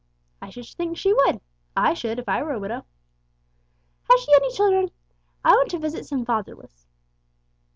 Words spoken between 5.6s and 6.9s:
to visit some fatherless."